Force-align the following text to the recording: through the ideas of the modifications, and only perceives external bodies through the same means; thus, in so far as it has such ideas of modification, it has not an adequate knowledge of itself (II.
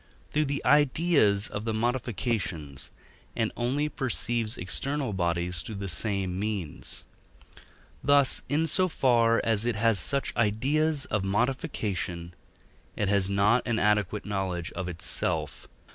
through 0.31 0.45
the 0.45 0.65
ideas 0.65 1.47
of 1.47 1.63
the 1.63 1.75
modifications, 1.75 2.89
and 3.35 3.51
only 3.55 3.87
perceives 3.87 4.57
external 4.57 5.13
bodies 5.13 5.61
through 5.61 5.75
the 5.75 5.87
same 5.87 6.39
means; 6.39 7.05
thus, 8.03 8.41
in 8.49 8.65
so 8.65 8.87
far 8.87 9.39
as 9.43 9.63
it 9.63 9.75
has 9.75 9.99
such 9.99 10.35
ideas 10.35 11.05
of 11.05 11.23
modification, 11.23 12.33
it 12.95 13.09
has 13.09 13.29
not 13.29 13.61
an 13.67 13.77
adequate 13.77 14.25
knowledge 14.25 14.71
of 14.71 14.87
itself 14.89 15.67
(II. 15.69 15.69